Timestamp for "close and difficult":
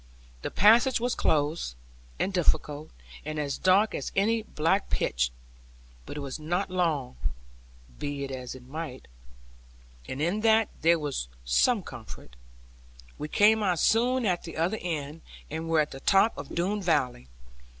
1.13-2.89